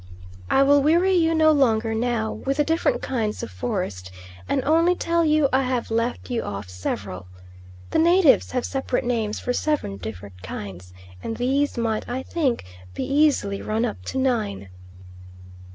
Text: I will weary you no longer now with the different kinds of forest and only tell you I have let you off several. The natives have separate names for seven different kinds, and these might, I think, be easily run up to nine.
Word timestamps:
I 0.49 0.63
will 0.63 0.81
weary 0.81 1.13
you 1.13 1.35
no 1.35 1.51
longer 1.51 1.93
now 1.93 2.33
with 2.33 2.57
the 2.57 2.63
different 2.63 3.03
kinds 3.03 3.43
of 3.43 3.51
forest 3.51 4.09
and 4.49 4.63
only 4.63 4.95
tell 4.95 5.23
you 5.23 5.47
I 5.53 5.61
have 5.61 5.91
let 5.91 6.27
you 6.27 6.41
off 6.41 6.67
several. 6.69 7.27
The 7.91 7.99
natives 7.99 8.49
have 8.53 8.65
separate 8.65 9.03
names 9.05 9.39
for 9.39 9.53
seven 9.53 9.97
different 9.97 10.41
kinds, 10.41 10.91
and 11.21 11.37
these 11.37 11.77
might, 11.77 12.09
I 12.09 12.23
think, 12.23 12.65
be 12.95 13.03
easily 13.03 13.61
run 13.61 13.85
up 13.85 14.01
to 14.05 14.17
nine. 14.17 14.69